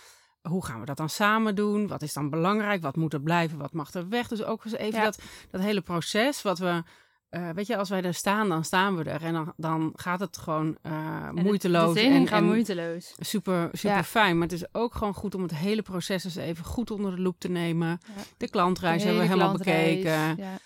Hoe 0.41 0.65
gaan 0.65 0.79
we 0.79 0.85
dat 0.85 0.97
dan 0.97 1.09
samen 1.09 1.55
doen? 1.55 1.87
Wat 1.87 2.01
is 2.01 2.13
dan 2.13 2.29
belangrijk? 2.29 2.81
Wat 2.81 2.95
moet 2.95 3.13
er 3.13 3.21
blijven? 3.21 3.57
Wat 3.57 3.73
mag 3.73 3.93
er 3.93 4.09
weg? 4.09 4.27
Dus 4.27 4.43
ook 4.43 4.65
eens 4.65 4.75
even 4.75 4.99
ja. 4.99 5.05
dat, 5.05 5.21
dat 5.49 5.61
hele 5.61 5.81
proces 5.81 6.41
wat 6.41 6.59
we 6.59 6.83
uh, 7.31 7.49
weet 7.49 7.67
je, 7.67 7.77
als 7.77 7.89
wij 7.89 8.01
er 8.01 8.13
staan, 8.13 8.49
dan 8.49 8.63
staan 8.63 8.95
we 8.95 9.03
er. 9.03 9.23
En 9.23 9.33
dan, 9.33 9.53
dan 9.57 9.93
gaat 9.95 10.19
het 10.19 10.37
gewoon 10.37 10.77
uh, 10.83 11.29
moeiteloos. 11.31 11.93
De 11.93 12.01
en, 12.01 12.27
en 12.27 12.43
moeiteloos. 12.43 13.15
Super, 13.19 13.69
super 13.71 13.97
ja. 13.97 14.03
fijn. 14.03 14.37
Maar 14.37 14.47
het 14.47 14.61
is 14.61 14.73
ook 14.73 14.95
gewoon 14.95 15.13
goed 15.13 15.35
om 15.35 15.41
het 15.41 15.55
hele 15.55 15.81
proces 15.81 16.23
eens 16.23 16.35
even 16.35 16.65
goed 16.65 16.91
onder 16.91 17.15
de 17.15 17.21
loep 17.21 17.39
te 17.39 17.49
nemen. 17.49 17.87
Ja. 17.87 18.23
De 18.37 18.49
klantreis 18.49 19.01
de 19.01 19.07
hebben 19.07 19.23
we 19.23 19.29
helemaal 19.29 19.57
bekeken. 19.57 20.37
Ja. 20.37 20.57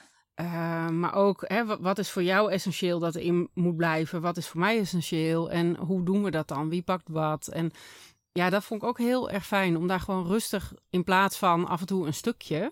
Uh, 0.42 0.90
maar 0.90 1.14
ook, 1.14 1.44
hè, 1.48 1.80
wat 1.80 1.98
is 1.98 2.10
voor 2.10 2.24
jou 2.24 2.52
essentieel 2.52 3.00
dat 3.00 3.16
erin 3.16 3.50
moet 3.54 3.76
blijven? 3.76 4.22
Wat 4.22 4.38
is 4.38 4.48
voor 4.48 4.60
mij 4.60 4.80
essentieel? 4.80 5.52
En 5.52 5.76
hoe 5.76 6.04
doen 6.04 6.24
we 6.24 6.32
dat 6.32 6.48
dan? 6.48 6.70
Wie 6.70 6.82
pakt 6.82 7.10
wat? 7.10 7.48
En 7.48 7.72
ja, 8.32 8.50
dat 8.50 8.64
vond 8.64 8.82
ik 8.82 8.88
ook 8.88 8.98
heel 8.98 9.30
erg 9.30 9.46
fijn. 9.46 9.78
Om 9.78 9.88
daar 9.88 10.00
gewoon 10.00 10.28
rustig, 10.28 10.74
in 10.90 11.04
plaats 11.04 11.38
van 11.38 11.68
af 11.68 11.80
en 11.80 11.86
toe 11.86 12.08
een 12.08 12.14
stukje 12.14 12.72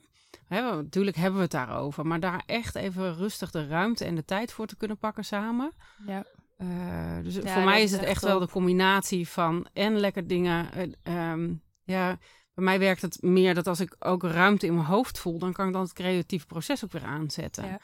Natuurlijk 0.60 1.18
hebben 1.18 1.36
we 1.36 1.42
het 1.42 1.52
daarover, 1.52 2.08
maar 2.08 2.20
daar 2.20 2.44
echt 2.46 2.76
even 2.76 3.16
rustig 3.16 3.52
de 3.52 3.68
ruimte 3.68 4.06
en 4.06 4.16
de 4.16 4.26
tijd 4.26 4.52
voor 4.52 4.68
te 4.68 4.76
kunnen 4.76 4.98
pakken 4.98 5.26
samen. 5.26 5.72
Ja. 6.06 6.26
Uh, 6.58 7.24
dus 7.24 7.36
ja, 7.36 7.54
voor 7.54 7.64
mij 7.64 7.82
is 7.82 7.92
het 7.92 8.04
echt, 8.04 8.24
wel 8.24 8.40
de 8.40 8.48
combinatie 8.48 9.28
van 9.28 9.68
en 9.74 9.98
lekker 9.98 10.28
dingen. 10.28 10.70
Uh, 11.04 11.32
um, 11.32 11.62
ja, 11.84 12.18
bij 12.54 12.64
mij 12.64 12.80
werkt 12.80 13.02
het 13.02 13.22
meer 13.22 13.54
dat 13.54 13.68
als 13.68 13.80
ik 13.80 13.96
ook 14.00 14.24
ruimte 14.24 14.66
in 14.66 14.74
mijn 14.74 14.86
hoofd 14.86 15.20
voel, 15.20 15.40
dan 15.40 15.54
kan 15.54 15.68
ik 15.68 15.74
dan 15.74 15.82
het 15.82 15.94
creatieve 15.94 16.46
proces 16.46 16.84
ook 16.84 16.92
weer 16.92 17.06
aanzetten. 17.06 17.66
Ja. 17.66 17.80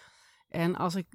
En 0.49 0.75
als 0.75 0.95
ik 0.95 1.05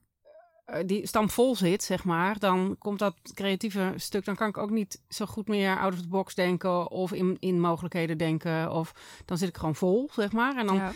uh, 0.66 0.76
die 0.86 1.06
stam 1.06 1.30
vol 1.30 1.56
zit, 1.56 1.82
zeg 1.82 2.04
maar, 2.04 2.38
dan 2.38 2.76
komt 2.78 2.98
dat 2.98 3.14
creatieve 3.34 3.92
stuk, 3.96 4.24
dan 4.24 4.36
kan 4.36 4.48
ik 4.48 4.56
ook 4.56 4.70
niet 4.70 5.02
zo 5.08 5.26
goed 5.26 5.48
meer 5.48 5.78
out 5.78 5.92
of 5.92 6.00
the 6.00 6.08
box 6.08 6.34
denken 6.34 6.90
of 6.90 7.12
in, 7.12 7.36
in 7.40 7.60
mogelijkheden 7.60 8.18
denken. 8.18 8.72
Of 8.72 8.94
dan 9.24 9.38
zit 9.38 9.48
ik 9.48 9.56
gewoon 9.56 9.74
vol, 9.74 10.10
zeg 10.12 10.32
maar. 10.32 10.56
En 10.56 10.66
dan 10.66 10.76
ja 10.76 10.92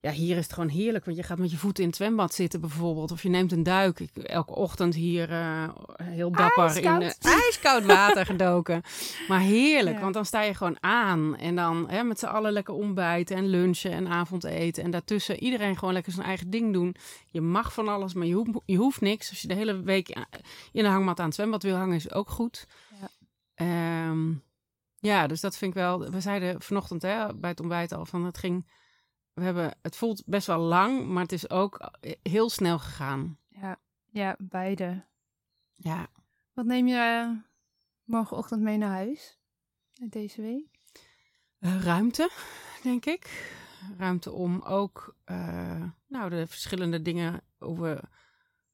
ja, 0.00 0.10
hier 0.12 0.36
is 0.36 0.42
het 0.42 0.52
gewoon 0.52 0.68
heerlijk, 0.68 1.04
want 1.04 1.16
je 1.16 1.22
gaat 1.22 1.38
met 1.38 1.50
je 1.50 1.56
voeten 1.56 1.82
in 1.82 1.88
het 1.88 1.98
zwembad 1.98 2.34
zitten 2.34 2.60
bijvoorbeeld. 2.60 3.10
Of 3.10 3.22
je 3.22 3.28
neemt 3.28 3.52
een 3.52 3.62
duik. 3.62 4.00
Ik, 4.00 4.16
elke 4.16 4.54
ochtend 4.54 4.94
hier 4.94 5.30
uh, 5.30 5.68
heel 6.02 6.30
dapper 6.30 6.64
ijskoud. 6.64 7.02
in 7.02 7.30
uh, 7.30 7.34
ijskoud 7.44 7.84
water 7.84 8.26
gedoken. 8.26 8.82
Maar 9.28 9.40
heerlijk, 9.40 9.96
ja. 9.96 10.02
want 10.02 10.14
dan 10.14 10.24
sta 10.24 10.42
je 10.42 10.54
gewoon 10.54 10.76
aan. 10.80 11.36
En 11.36 11.56
dan 11.56 11.90
hè, 11.90 12.02
met 12.02 12.18
z'n 12.18 12.26
allen 12.26 12.52
lekker 12.52 12.74
ontbijten 12.74 13.36
en 13.36 13.46
lunchen 13.46 13.90
en 13.90 14.08
avondeten. 14.08 14.82
En 14.82 14.90
daartussen 14.90 15.42
iedereen 15.42 15.78
gewoon 15.78 15.94
lekker 15.94 16.12
zijn 16.12 16.26
eigen 16.26 16.50
ding 16.50 16.72
doen. 16.72 16.96
Je 17.30 17.40
mag 17.40 17.72
van 17.72 17.88
alles, 17.88 18.14
maar 18.14 18.26
je, 18.26 18.34
hoeft, 18.34 18.50
je 18.64 18.76
hoeft 18.76 19.00
niks. 19.00 19.30
Als 19.30 19.42
je 19.42 19.48
de 19.48 19.54
hele 19.54 19.82
week 19.82 20.08
in 20.72 20.82
de 20.82 20.88
hangmat 20.88 21.20
aan 21.20 21.26
het 21.26 21.34
zwembad 21.34 21.62
wil 21.62 21.76
hangen, 21.76 21.96
is 21.96 22.12
ook 22.12 22.28
goed. 22.28 22.66
Ja, 23.00 24.08
um, 24.08 24.42
ja 24.98 25.26
dus 25.26 25.40
dat 25.40 25.56
vind 25.56 25.70
ik 25.70 25.76
wel... 25.76 26.10
We 26.10 26.20
zeiden 26.20 26.62
vanochtend 26.62 27.02
hè, 27.02 27.34
bij 27.34 27.50
het 27.50 27.60
ontbijt 27.60 27.92
al 27.92 28.06
van 28.06 28.24
het 28.24 28.38
ging 28.38 28.66
we 29.36 29.42
hebben, 29.42 29.74
het 29.82 29.96
voelt 29.96 30.22
best 30.26 30.46
wel 30.46 30.58
lang, 30.58 31.06
maar 31.06 31.22
het 31.22 31.32
is 31.32 31.50
ook 31.50 31.90
heel 32.22 32.50
snel 32.50 32.78
gegaan. 32.78 33.38
Ja, 33.48 33.80
ja 34.10 34.36
beide. 34.38 35.04
Ja. 35.74 36.08
Wat 36.52 36.64
neem 36.64 36.86
je 36.86 37.24
uh, 37.26 37.38
morgenochtend 38.04 38.62
mee 38.62 38.76
naar 38.76 38.90
huis 38.90 39.38
deze 40.08 40.42
week? 40.42 40.80
Uh, 41.60 41.82
ruimte, 41.82 42.30
denk 42.82 43.04
ik. 43.04 43.54
Ruimte 43.98 44.32
om 44.32 44.60
ook 44.62 45.16
uh, 45.26 45.84
nou, 46.06 46.30
de 46.30 46.46
verschillende 46.46 47.02
dingen, 47.02 47.40
hoe 47.58 47.80
we 47.80 48.02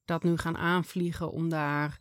dat 0.05 0.23
nu 0.23 0.37
gaan 0.37 0.57
aanvliegen, 0.57 1.31
om 1.31 1.49
daar 1.49 2.01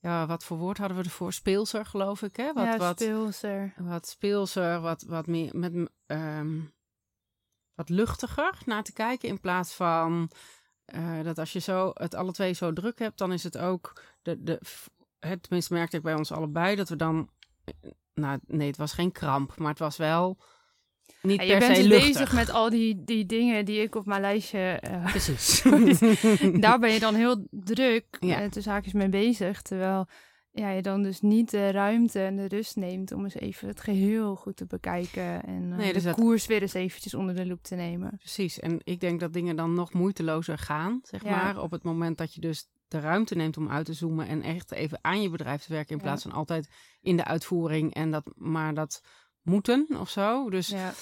ja, 0.00 0.26
wat 0.26 0.44
voor 0.44 0.56
woord 0.56 0.78
hadden 0.78 0.96
we 0.96 1.02
ervoor? 1.02 1.32
Speelser, 1.32 1.86
geloof 1.86 2.22
ik, 2.22 2.36
hè? 2.36 2.52
Wat, 2.52 2.64
ja, 2.64 2.76
wat, 2.76 3.00
speelser. 3.00 3.74
Wat 3.76 4.08
speelser, 4.08 4.80
wat, 4.80 5.02
wat 5.02 5.26
meer 5.26 5.56
met 5.56 5.90
um, 6.06 6.72
wat 7.74 7.88
luchtiger 7.88 8.58
naar 8.64 8.82
te 8.82 8.92
kijken. 8.92 9.28
In 9.28 9.40
plaats 9.40 9.74
van 9.74 10.30
uh, 10.94 11.22
dat 11.22 11.38
als 11.38 11.52
je 11.52 11.58
zo 11.58 11.90
het 11.94 12.14
alle 12.14 12.32
twee 12.32 12.52
zo 12.52 12.72
druk 12.72 12.98
hebt, 12.98 13.18
dan 13.18 13.32
is 13.32 13.42
het 13.42 13.58
ook 13.58 14.02
de, 14.22 14.42
de 14.42 14.60
het, 15.18 15.42
tenminste 15.42 15.74
merkte 15.74 15.96
ik 15.96 16.02
bij 16.02 16.14
ons 16.14 16.32
allebei 16.32 16.76
dat 16.76 16.88
we 16.88 16.96
dan 16.96 17.30
eh, 17.64 17.90
nou 18.14 18.38
nee, 18.46 18.66
het 18.66 18.76
was 18.76 18.92
geen 18.92 19.12
kramp, 19.12 19.56
maar 19.56 19.70
het 19.70 19.78
was 19.78 19.96
wel 19.96 20.38
niet 21.22 21.42
ja, 21.42 21.54
je 21.54 21.58
bent 21.58 21.76
dus 21.76 21.88
bezig 21.88 22.32
met 22.32 22.50
al 22.50 22.70
die, 22.70 23.04
die 23.04 23.26
dingen 23.26 23.64
die 23.64 23.80
ik 23.80 23.94
op 23.94 24.06
mijn 24.06 24.20
lijstje. 24.20 24.82
Uh, 24.90 25.10
Precies. 25.10 25.62
daar 26.60 26.78
ben 26.78 26.92
je 26.92 27.00
dan 27.00 27.14
heel 27.14 27.46
druk 27.50 28.04
ja. 28.20 28.42
uh, 28.42 28.50
tussen 28.50 28.72
haakjes 28.72 28.92
mee 28.92 29.08
bezig. 29.08 29.62
Terwijl 29.62 30.06
ja, 30.52 30.70
je 30.70 30.82
dan 30.82 31.02
dus 31.02 31.20
niet 31.20 31.50
de 31.50 31.70
ruimte 31.70 32.20
en 32.20 32.36
de 32.36 32.48
rust 32.48 32.76
neemt 32.76 33.12
om 33.12 33.24
eens 33.24 33.34
even 33.34 33.68
het 33.68 33.80
geheel 33.80 34.36
goed 34.36 34.56
te 34.56 34.66
bekijken. 34.66 35.42
En 35.42 35.62
uh, 35.62 35.76
nee, 35.76 35.92
dus 35.92 36.02
de 36.02 36.08
dat... 36.08 36.18
koers 36.18 36.46
weer 36.46 36.62
eens 36.62 36.74
eventjes 36.74 37.14
onder 37.14 37.34
de 37.34 37.46
loep 37.46 37.62
te 37.62 37.74
nemen. 37.74 38.16
Precies. 38.18 38.60
En 38.60 38.80
ik 38.84 39.00
denk 39.00 39.20
dat 39.20 39.32
dingen 39.32 39.56
dan 39.56 39.74
nog 39.74 39.92
moeitelozer 39.92 40.58
gaan, 40.58 41.00
zeg 41.02 41.24
ja. 41.24 41.30
maar. 41.30 41.62
Op 41.62 41.70
het 41.70 41.82
moment 41.82 42.18
dat 42.18 42.34
je 42.34 42.40
dus 42.40 42.68
de 42.88 43.00
ruimte 43.00 43.34
neemt 43.34 43.56
om 43.56 43.70
uit 43.70 43.86
te 43.86 43.92
zoomen 43.92 44.26
en 44.26 44.42
echt 44.42 44.72
even 44.72 44.98
aan 45.00 45.22
je 45.22 45.30
bedrijf 45.30 45.62
te 45.62 45.72
werken. 45.72 45.96
In 45.96 46.02
plaats 46.02 46.22
van 46.22 46.32
altijd 46.32 46.68
in 47.00 47.16
de 47.16 47.24
uitvoering 47.24 47.94
en 47.94 48.10
dat 48.10 48.32
maar 48.34 48.74
dat 48.74 49.02
moeten 49.48 49.86
of 50.00 50.08
zo. 50.08 50.50
Dus 50.50 50.68
ja. 50.68 50.92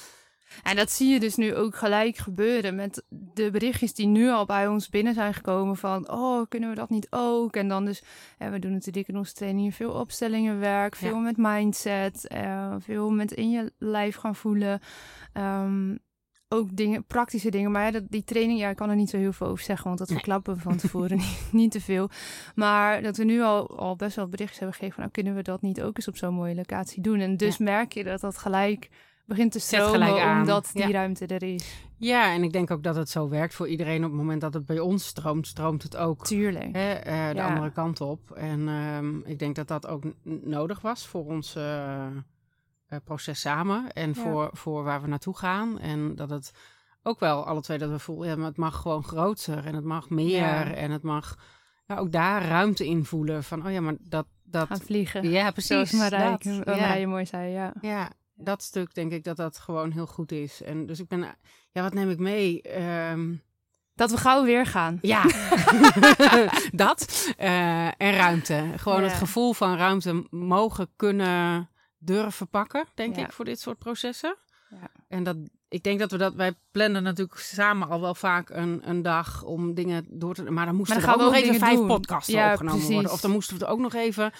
En 0.62 0.76
dat 0.76 0.90
zie 0.90 1.08
je 1.08 1.20
dus 1.20 1.36
nu 1.36 1.54
ook 1.54 1.76
gelijk 1.76 2.16
gebeuren 2.16 2.74
met 2.74 3.04
de 3.08 3.50
berichtjes 3.50 3.94
die 3.94 4.06
nu 4.06 4.30
al 4.30 4.44
bij 4.44 4.68
ons 4.68 4.88
binnen 4.88 5.14
zijn 5.14 5.34
gekomen 5.34 5.76
van, 5.76 6.10
oh, 6.10 6.46
kunnen 6.48 6.68
we 6.68 6.74
dat 6.74 6.90
niet 6.90 7.06
ook? 7.10 7.56
En 7.56 7.68
dan 7.68 7.84
dus, 7.84 8.02
en 8.38 8.52
we 8.52 8.58
doen 8.58 8.72
natuurlijk 8.72 9.08
in 9.08 9.16
onze 9.16 9.32
trainingen 9.32 9.72
veel 9.72 9.90
opstellingenwerk, 9.90 10.96
veel 10.96 11.18
met 11.18 11.36
mindset, 11.36 12.28
uh, 12.34 12.74
veel 12.78 13.10
met 13.10 13.32
in 13.32 13.50
je 13.50 13.72
lijf 13.78 14.16
gaan 14.16 14.36
voelen. 14.36 14.80
Um, 15.34 15.98
ook 16.48 16.76
dingen, 16.76 17.04
praktische 17.04 17.50
dingen. 17.50 17.70
Maar 17.70 17.84
ja, 17.84 17.90
dat, 17.90 18.02
die 18.08 18.24
training, 18.24 18.58
ja, 18.58 18.68
ik 18.68 18.76
kan 18.76 18.90
er 18.90 18.96
niet 18.96 19.10
zo 19.10 19.16
heel 19.16 19.32
veel 19.32 19.46
over 19.46 19.64
zeggen, 19.64 19.86
want 19.86 19.98
dat 19.98 20.12
verklappen 20.12 20.54
we 20.54 20.60
van 20.60 20.76
tevoren 20.76 21.16
niet, 21.26 21.48
niet, 21.52 21.70
te 21.70 21.80
veel. 21.80 22.10
Maar 22.54 23.02
dat 23.02 23.16
we 23.16 23.24
nu 23.24 23.42
al, 23.42 23.78
al 23.78 23.96
best 23.96 24.16
wel 24.16 24.28
berichtjes 24.28 24.58
hebben 24.58 24.76
gegeven 24.76 24.94
van, 24.94 25.04
nou 25.04 25.14
kunnen 25.14 25.34
we 25.34 25.50
dat 25.50 25.62
niet 25.62 25.82
ook 25.82 25.96
eens 25.96 26.08
op 26.08 26.16
zo'n 26.16 26.34
mooie 26.34 26.54
locatie 26.54 27.02
doen. 27.02 27.20
En 27.20 27.36
dus 27.36 27.58
merk 27.58 27.92
je 27.92 28.04
dat 28.04 28.20
dat 28.20 28.38
gelijk 28.38 28.88
begint 29.24 29.52
te 29.52 29.60
stromen 29.60 30.38
omdat 30.38 30.70
die 30.72 30.92
ruimte 30.92 31.26
er 31.26 31.42
is. 31.42 31.84
Ja, 31.98 32.32
en 32.32 32.42
ik 32.42 32.52
denk 32.52 32.70
ook 32.70 32.82
dat 32.82 32.96
het 32.96 33.08
zo 33.08 33.28
werkt 33.28 33.54
voor 33.54 33.68
iedereen. 33.68 34.04
Op 34.04 34.10
het 34.10 34.18
moment 34.18 34.40
dat 34.40 34.54
het 34.54 34.66
bij 34.66 34.78
ons 34.78 35.06
stroomt, 35.06 35.46
stroomt 35.46 35.82
het 35.82 35.96
ook 35.96 36.24
Tuurlijk. 36.24 36.76
Hè, 36.76 37.06
uh, 37.06 37.34
de 37.34 37.42
andere 37.42 37.70
kant 37.70 38.00
op. 38.00 38.30
En 38.30 38.68
um, 38.68 39.22
ik 39.24 39.38
denk 39.38 39.56
dat 39.56 39.68
dat 39.68 39.86
ook 39.86 40.04
nodig 40.22 40.80
was 40.80 41.06
voor 41.06 41.40
uh, 41.56 42.06
proces 43.04 43.40
samen. 43.40 43.92
En 43.92 44.14
voor, 44.14 44.50
voor 44.52 44.84
waar 44.84 45.02
we 45.02 45.08
naartoe 45.08 45.36
gaan. 45.36 45.78
En 45.78 46.14
dat 46.14 46.30
het 46.30 46.52
ook 47.02 47.20
wel 47.20 47.46
alle 47.46 47.60
twee 47.60 47.78
dat 47.78 47.90
we 47.90 47.98
voelen, 47.98 48.28
ja, 48.28 48.36
maar 48.36 48.46
het 48.46 48.56
mag 48.56 48.76
gewoon 48.80 49.04
groter 49.04 49.66
en 49.66 49.74
het 49.74 49.84
mag 49.84 50.10
meer. 50.10 50.74
En 50.74 50.90
het 50.90 51.02
mag 51.02 51.36
ja, 51.86 51.96
ook 51.96 52.12
daar 52.12 52.44
ruimte 52.44 52.86
in 52.86 53.04
voelen. 53.04 53.44
Van, 53.44 53.66
oh 53.66 53.72
ja, 53.72 53.80
maar 53.80 53.94
dat... 54.00 54.26
dat 54.44 54.66
Gaan 54.66 54.80
vliegen. 54.80 55.30
Ja, 55.30 55.50
precies. 55.50 55.90
Zoals 55.90 56.10
Marije, 56.10 56.62
Marije 56.64 57.06
mooi 57.06 57.26
zei, 57.26 57.52
ja. 57.52 57.72
Ja, 57.80 58.10
dat 58.34 58.62
stuk 58.62 58.94
denk 58.94 59.12
ik 59.12 59.24
dat 59.24 59.36
dat 59.36 59.58
gewoon 59.58 59.90
heel 59.90 60.06
goed 60.06 60.32
is. 60.32 60.62
En 60.62 60.86
dus 60.86 61.00
ik 61.00 61.08
ben, 61.08 61.20
ja, 61.72 61.82
wat 61.82 61.94
neem 61.94 62.10
ik 62.10 62.18
mee? 62.18 62.62
Ehm, 62.62 63.34
dat 63.94 64.10
we 64.10 64.16
gauw 64.16 64.44
weer 64.44 64.66
gaan. 64.66 64.98
Ja, 65.02 65.22
dat. 66.72 67.32
Uh, 67.38 67.86
en 67.86 68.12
ruimte. 68.16 68.72
Gewoon 68.76 69.02
het 69.02 69.12
gevoel 69.12 69.52
van 69.52 69.76
ruimte 69.76 70.26
mogen 70.30 70.88
kunnen 70.96 71.70
durven 71.98 72.48
pakken, 72.48 72.86
denk 72.94 73.16
ik, 73.16 73.32
voor 73.32 73.44
dit 73.44 73.60
soort 73.60 73.78
processen. 73.78 74.36
Ja. 74.70 74.90
En 75.08 75.24
dat, 75.24 75.36
ik 75.68 75.82
denk 75.82 75.98
dat 75.98 76.10
we 76.10 76.16
dat, 76.16 76.34
wij 76.34 76.54
plannen 76.70 77.02
natuurlijk 77.02 77.38
samen 77.38 77.88
al 77.88 78.00
wel 78.00 78.14
vaak 78.14 78.50
een, 78.50 78.80
een 78.88 79.02
dag 79.02 79.42
om 79.42 79.74
dingen 79.74 80.06
door 80.08 80.34
te... 80.34 80.50
Maar 80.50 80.66
dan 80.66 80.74
moesten 80.74 80.96
maar 80.96 81.06
dan 81.06 81.14
er 81.20 81.26
ook 81.26 81.32
nog 81.32 81.42
even 81.42 81.58
vijf 81.58 81.76
doen. 81.76 81.86
podcasts 81.86 82.32
ja, 82.32 82.50
opgenomen 82.50 82.78
precies. 82.78 82.94
worden. 82.94 83.12
Of 83.12 83.20
dan 83.20 83.30
moesten 83.30 83.58
we 83.58 83.64
er 83.64 83.70
ook 83.70 83.78
nog 83.78 83.94
even 83.94 84.32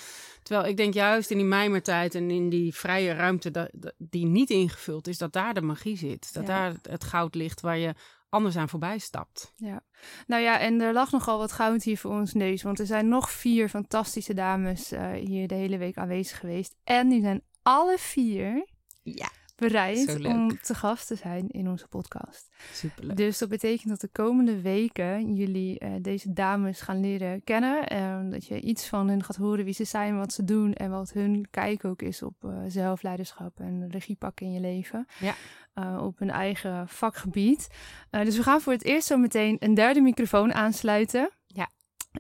Terwijl 0.47 0.69
ik 0.69 0.77
denk 0.77 0.95
juist 0.95 1.31
in 1.31 1.37
die 1.37 1.47
mijmertijd 1.47 2.15
en 2.15 2.31
in 2.31 2.49
die 2.49 2.75
vrije 2.75 3.13
ruimte 3.13 3.51
dat, 3.51 3.71
die 3.99 4.27
niet 4.27 4.51
ingevuld 4.51 5.07
is, 5.07 5.19
dat 5.19 5.33
daar 5.33 5.55
de 5.55 5.61
magie 5.61 5.97
zit. 5.97 6.35
Dat 6.35 6.47
daar 6.47 6.75
het 6.83 7.05
goud 7.05 7.35
ligt 7.35 7.61
waar 7.61 7.79
je 7.79 7.95
anders 8.29 8.57
aan 8.57 8.69
voorbij 8.69 8.99
stapt. 8.99 9.53
Ja, 9.57 9.81
nou 10.27 10.43
ja, 10.43 10.59
en 10.59 10.81
er 10.81 10.93
lag 10.93 11.11
nogal 11.11 11.39
wat 11.39 11.53
goud 11.53 11.83
hier 11.83 11.99
voor 11.99 12.11
ons 12.11 12.33
neus. 12.33 12.63
Want 12.63 12.79
er 12.79 12.87
zijn 12.87 13.09
nog 13.09 13.31
vier 13.31 13.69
fantastische 13.69 14.35
dames 14.35 14.93
uh, 14.93 15.13
hier 15.13 15.49
de 15.49 15.55
hele 15.55 15.79
week 15.79 15.97
aanwezig 15.97 16.39
geweest. 16.39 16.77
En 16.85 17.09
die 17.09 17.21
zijn 17.21 17.43
alle 17.63 17.99
vier 17.99 18.67
ja 19.03 19.31
bereid 19.57 20.25
om 20.25 20.61
te 20.61 20.75
gast 20.75 21.07
te 21.07 21.15
zijn 21.15 21.49
in 21.49 21.69
onze 21.69 21.89
podcast. 21.89 22.49
Superleuk. 22.73 23.17
Dus 23.17 23.39
dat 23.39 23.49
betekent 23.49 23.89
dat 23.89 24.01
de 24.01 24.09
komende 24.09 24.61
weken 24.61 25.35
jullie 25.35 25.85
uh, 25.85 25.91
deze 26.01 26.33
dames 26.33 26.81
gaan 26.81 27.01
leren 27.01 27.45
kennen. 27.45 27.87
En 27.87 28.31
dat 28.31 28.47
je 28.47 28.61
iets 28.61 28.89
van 28.89 29.09
hun 29.09 29.23
gaat 29.23 29.37
horen 29.37 29.65
wie 29.65 29.75
ze 29.75 29.85
zijn, 29.85 30.19
wat 30.19 30.33
ze 30.33 30.45
doen 30.45 30.73
en 30.73 30.91
wat 30.91 31.13
hun 31.13 31.47
kijk 31.51 31.85
ook 31.85 32.03
is 32.03 32.23
op 32.23 32.35
uh, 32.45 32.59
zelfleiderschap 32.67 33.61
en 33.61 33.91
regie 33.91 34.17
pakken 34.17 34.47
in 34.47 34.53
je 34.53 34.61
leven. 34.61 35.07
Ja. 35.21 35.35
Uh, 35.75 36.03
op 36.03 36.19
hun 36.19 36.31
eigen 36.31 36.89
vakgebied. 36.89 37.69
dus 38.11 38.37
we 38.37 38.43
gaan 38.43 38.61
voor 38.61 38.73
het 38.73 38.85
eerst 38.85 39.07
zo 39.07 39.17
meteen 39.17 39.57
een 39.59 39.75
derde 39.75 40.01
microfoon 40.01 40.55
aansluiten. 40.55 41.31
Ja. 41.47 41.69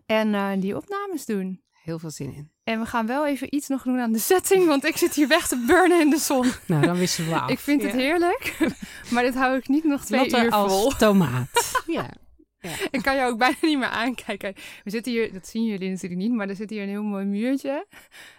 En 0.06 0.60
die 0.60 0.76
opnames 0.76 1.26
doen. 1.26 1.64
Heel 1.86 1.98
veel 1.98 2.10
zin 2.10 2.34
in. 2.34 2.50
En 2.64 2.80
we 2.80 2.86
gaan 2.86 3.06
wel 3.06 3.26
even 3.26 3.54
iets 3.54 3.68
nog 3.68 3.82
doen 3.82 3.98
aan 3.98 4.12
de 4.12 4.18
setting, 4.18 4.66
want 4.66 4.84
ik 4.84 4.96
zit 4.96 5.14
hier 5.14 5.28
weg 5.28 5.48
te 5.48 5.64
burnen 5.66 6.00
in 6.00 6.10
de 6.10 6.18
zon. 6.18 6.46
Nou, 6.66 6.86
dan 6.86 6.96
wisselen 6.96 7.30
we 7.30 7.40
af. 7.40 7.50
Ik 7.50 7.58
vind 7.58 7.82
het 7.82 7.92
heerlijk, 7.92 8.58
maar 9.12 9.22
dit 9.22 9.34
hou 9.34 9.56
ik 9.56 9.68
niet 9.68 9.84
nog 9.84 10.04
twee 10.04 10.20
Lotte 10.20 10.44
uur 10.44 10.50
als 10.50 10.72
vol. 10.72 10.90
tomaat. 10.90 11.48
ja. 11.86 12.10
ja. 12.58 12.70
Ik 12.90 13.02
kan 13.02 13.16
jou 13.16 13.32
ook 13.32 13.38
bijna 13.38 13.56
niet 13.60 13.78
meer 13.78 13.88
aankijken. 13.88 14.54
We 14.84 14.90
zitten 14.90 15.12
hier, 15.12 15.32
dat 15.32 15.46
zien 15.46 15.64
jullie 15.64 15.90
natuurlijk 15.90 16.20
niet, 16.20 16.32
maar 16.32 16.48
er 16.48 16.56
zit 16.56 16.70
hier 16.70 16.82
een 16.82 16.88
heel 16.88 17.02
mooi 17.02 17.24
muurtje. 17.24 17.86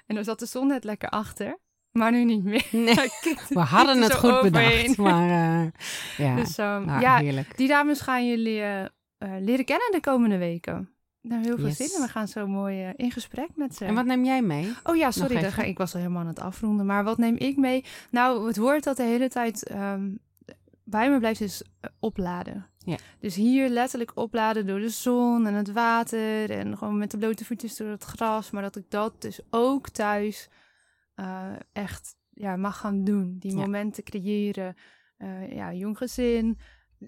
En 0.05 0.15
daar 0.15 0.23
zat 0.23 0.39
de 0.39 0.45
zon 0.45 0.67
net 0.67 0.83
lekker 0.83 1.09
achter. 1.09 1.59
Maar 1.91 2.11
nu 2.11 2.23
niet 2.23 2.43
meer. 2.43 2.65
Nee, 2.71 2.95
we 3.49 3.59
hadden 3.59 4.01
het 4.01 4.13
goed 4.13 4.41
bedacht. 4.41 4.97
Maar 4.97 5.29
uh, 5.63 5.71
ja, 6.17 6.35
dus, 6.35 6.57
um, 6.57 6.85
nou, 6.85 7.01
ja 7.01 7.17
heerlijk. 7.17 7.57
die 7.57 7.67
dames 7.67 8.01
gaan 8.01 8.27
jullie 8.27 8.59
uh, 8.59 8.85
leren 9.39 9.65
kennen 9.65 9.91
de 9.91 9.99
komende 9.99 10.37
weken. 10.37 10.96
Nou, 11.27 11.43
heel 11.43 11.57
veel 11.57 11.71
zin. 11.71 11.89
En 11.95 12.01
we 12.01 12.07
gaan 12.07 12.27
zo 12.27 12.47
mooi 12.47 12.87
uh, 12.87 12.93
in 12.95 13.11
gesprek 13.11 13.49
met 13.55 13.75
ze. 13.75 13.85
En 13.85 13.93
wat 13.93 14.05
neem 14.05 14.25
jij 14.25 14.41
mee? 14.41 14.73
Oh 14.83 14.95
ja, 14.95 15.11
sorry. 15.11 15.51
Ga, 15.51 15.63
ik 15.63 15.77
was 15.77 15.93
al 15.93 15.99
helemaal 15.99 16.21
aan 16.21 16.27
het 16.27 16.39
afronden. 16.39 16.85
Maar 16.85 17.03
wat 17.03 17.17
neem 17.17 17.35
ik 17.35 17.57
mee? 17.57 17.83
Nou, 18.11 18.47
het 18.47 18.57
woord 18.57 18.83
dat 18.83 18.97
de 18.97 19.03
hele 19.03 19.29
tijd 19.29 19.71
um, 19.71 20.19
bij 20.83 21.11
me 21.11 21.19
blijft 21.19 21.41
is 21.41 21.61
uh, 21.61 21.89
opladen. 21.99 22.65
Ja. 22.77 22.97
Dus 23.19 23.35
hier 23.35 23.69
letterlijk 23.69 24.11
opladen 24.15 24.67
door 24.67 24.79
de 24.79 24.89
zon 24.89 25.47
en 25.47 25.53
het 25.53 25.71
water. 25.71 26.49
En 26.49 26.77
gewoon 26.77 26.97
met 26.97 27.11
de 27.11 27.17
blote 27.17 27.45
voetjes 27.45 27.77
door 27.77 27.89
het 27.89 28.03
gras. 28.03 28.51
Maar 28.51 28.61
dat 28.61 28.75
ik 28.75 28.85
dat 28.89 29.21
dus 29.21 29.39
ook 29.49 29.89
thuis 29.89 30.49
uh, 31.15 31.45
echt 31.73 32.15
ja, 32.29 32.55
mag 32.55 32.77
gaan 32.77 33.03
doen. 33.03 33.35
Die 33.39 33.51
ja. 33.51 33.57
momenten 33.57 34.03
creëren. 34.03 34.75
ja, 35.49 35.73
jong 35.73 35.97
gezin 35.97 36.57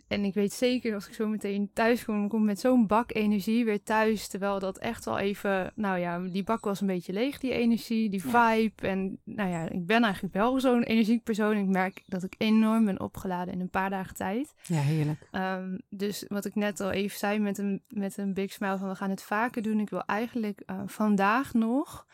en 0.08 0.26
ik 0.26 0.34
weet 0.34 0.54
zeker 0.54 0.94
als 0.94 1.08
ik 1.08 1.14
zo 1.14 1.28
meteen 1.28 1.70
thuis 1.74 2.06
kom, 2.06 2.28
kom 2.28 2.40
ik 2.40 2.46
met 2.46 2.60
zo'n 2.60 2.88
bak 2.88 3.14
energie 3.14 3.66
weer 3.66 3.84
thuis. 3.84 4.28
Terwijl 4.28 4.60
dat 4.60 4.78
echt 4.78 5.06
wel 5.06 5.18
even, 5.18 5.72
nou 5.76 6.00
ja, 6.00 6.20
die 6.20 6.44
bak 6.44 6.64
was 6.64 6.82
een 6.82 6.88
beetje 6.88 7.14
leeg, 7.14 7.40
die 7.40 7.52
energie, 7.52 8.10
die 8.10 8.24
vibe. 8.24 8.88
En 8.88 9.20
nou 9.24 9.50
ja, 9.50 9.70
ik 9.70 9.86
ben 9.86 10.04
eigenlijk 10.04 10.34
wel 10.34 10.60
zo'n 10.60 10.84
energiek 10.84 11.24
persoon. 11.24 11.58
Ik 11.58 11.68
merk 11.68 12.04
dat 12.06 12.24
ik 12.24 12.36
enorm 12.38 12.86
ben 12.86 13.00
opgeladen 13.00 13.54
in 13.54 13.60
een 13.60 13.70
paar 13.70 13.90
dagen 13.90 14.16
tijd. 14.16 14.54
Ja, 14.64 14.80
heerlijk. 14.80 15.28
Um, 15.32 15.82
dus 15.90 16.26
wat 16.28 16.46
ik 16.46 16.56
net 16.56 16.80
al 16.80 16.92
even 16.92 17.18
zei 17.18 17.40
met 17.40 17.58
een, 17.58 17.82
met 17.88 18.18
een 18.18 18.34
big 18.34 18.52
smile 18.52 18.78
van 18.78 18.90
we 18.90 18.96
gaan 18.96 19.10
het 19.10 19.24
vaker 19.24 19.62
doen. 19.62 19.80
Ik 19.80 19.90
wil 19.90 20.04
eigenlijk 20.06 20.64
uh, 20.66 20.82
vandaag 20.86 21.54
nog 21.54 22.08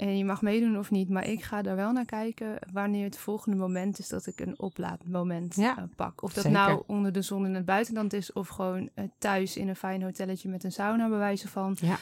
en 0.00 0.16
je 0.16 0.24
mag 0.24 0.42
meedoen 0.42 0.78
of 0.78 0.90
niet, 0.90 1.08
maar 1.08 1.26
ik 1.26 1.42
ga 1.42 1.62
daar 1.62 1.76
wel 1.76 1.92
naar 1.92 2.04
kijken 2.04 2.58
wanneer 2.72 3.04
het 3.04 3.18
volgende 3.18 3.56
moment 3.56 3.98
is 3.98 4.08
dat 4.08 4.26
ik 4.26 4.40
een 4.40 4.58
oplaadmoment 4.58 5.54
ja, 5.54 5.78
uh, 5.78 5.84
pak. 5.96 6.22
Of 6.22 6.32
dat 6.32 6.48
nou 6.48 6.82
onder 6.86 7.12
de 7.12 7.22
zon 7.22 7.46
in 7.46 7.54
het 7.54 7.64
buitenland 7.64 8.12
is 8.12 8.32
of 8.32 8.48
gewoon 8.48 8.80
uh, 8.94 9.04
thuis 9.18 9.56
in 9.56 9.68
een 9.68 9.76
fijn 9.76 10.02
hotelletje 10.02 10.48
met 10.48 10.64
een 10.64 10.72
sauna 10.72 11.08
bewijzen 11.08 11.48
van. 11.48 11.76
Ja. 11.80 11.98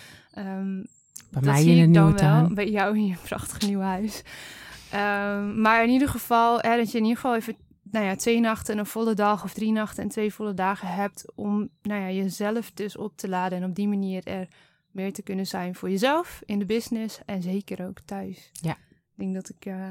Um, 0.59 0.87
bij 1.31 1.43
mij 1.43 1.65
in 1.65 1.83
een 1.83 1.91
nieuwe 1.91 2.15
tuin. 2.15 2.55
Bij 2.55 2.71
jou 2.71 2.97
in 2.97 3.07
je 3.07 3.17
prachtige 3.23 3.67
nieuwe 3.67 3.85
huis. 3.85 4.23
Um, 4.95 5.61
maar 5.61 5.85
in 5.85 5.91
ieder 5.91 6.09
geval, 6.09 6.59
hè, 6.61 6.77
dat 6.77 6.91
je 6.91 6.99
in 6.99 7.05
ieder 7.05 7.21
geval 7.21 7.37
even 7.37 7.57
nou 7.91 8.05
ja, 8.05 8.17
twee 8.17 8.41
nachten 8.41 8.75
en 8.75 8.81
een 8.81 8.87
volle 8.87 9.15
dag 9.15 9.45
of 9.45 9.53
drie 9.53 9.73
nachten 9.73 10.03
en 10.03 10.09
twee 10.09 10.35
volle 10.35 10.55
dagen 10.55 10.89
hebt 10.89 11.25
om 11.35 11.69
nou 11.83 12.01
ja, 12.01 12.11
jezelf 12.11 12.71
dus 12.71 12.97
op 12.97 13.17
te 13.17 13.29
laden 13.29 13.59
en 13.59 13.69
op 13.69 13.75
die 13.75 13.89
manier 13.89 14.27
er 14.27 14.49
meer 14.99 15.13
te 15.13 15.23
kunnen 15.23 15.47
zijn 15.47 15.75
voor 15.75 15.91
jezelf, 15.91 16.43
in 16.45 16.59
de 16.59 16.65
business 16.65 17.21
en 17.27 17.43
zeker 17.43 17.87
ook 17.87 18.01
thuis. 18.05 18.51
Ja. 18.53 18.73
Ik 18.73 19.25
denk 19.25 19.35
dat 19.35 19.49
ik 19.49 19.67
uh, 19.67 19.87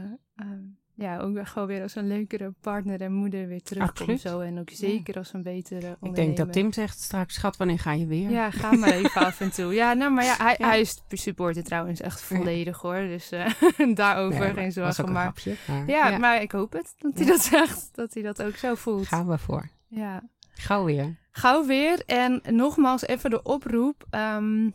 ja, 0.98 1.20
ook 1.20 1.48
gewoon 1.48 1.68
weer 1.68 1.82
als 1.82 1.96
een 1.96 2.08
leukere 2.08 2.54
partner 2.62 3.02
en 3.02 3.14
moeder 3.14 3.48
weer 3.48 3.62
terugkom. 3.62 4.18
Zo. 4.18 4.40
En 4.40 4.60
ook 4.60 4.70
zeker 4.70 5.18
als 5.18 5.34
een 5.34 5.44
betere 5.44 5.98
Ik 6.02 6.16
denk 6.16 6.38
dat 6.38 6.54
Tim 6.54 6.74
zegt 6.74 7.00
straks, 7.00 7.34
schat, 7.34 7.58
wanneer 7.58 7.80
ga 7.80 7.92
je 7.92 8.06
weer? 8.06 8.30
Ja, 8.30 8.52
ga 8.52 8.72
maar 8.72 8.92
even 8.92 9.22
af 9.22 9.42
en 9.42 9.52
toe. 9.52 9.74
Ja, 9.74 9.94
nou, 9.94 10.12
maar 10.12 10.24
ja, 10.24 10.36
hij, 10.38 10.56
ja. 10.58 10.68
hij 10.68 10.80
is 10.80 11.02
supporter 11.08 11.64
trouwens 11.64 12.02
echt 12.02 12.22
volledig 12.22 12.82
hoor. 12.82 13.00
Dus 13.00 13.32
uh, 13.32 13.50
daarover 13.96 14.54
geen 14.54 14.72
zorgen. 14.72 15.12
Maar, 15.12 15.22
grapje, 15.22 15.56
maar, 15.68 15.88
ja, 15.88 16.18
maar 16.18 16.42
ik 16.42 16.52
hoop 16.52 16.74
het 16.74 16.96
dat 17.00 17.18
hij 17.18 17.26
dat 17.26 17.42
zegt. 17.42 17.90
Dat 17.92 18.14
hij 18.14 18.24
dat 18.24 18.44
ook 18.44 18.56
zo 18.56 18.76
voelt. 18.76 19.08
Gaan 19.08 19.28
we 19.28 19.38
voor. 19.38 19.70
Ja. 19.88 20.24
Gauw 20.54 20.86
weer. 20.86 21.16
Gauw 21.32 21.66
weer. 21.66 22.04
En 22.06 22.42
nogmaals 22.50 23.08
even 23.08 23.30
de 23.30 23.44
oproep. 23.44 24.06
Um, 24.12 24.74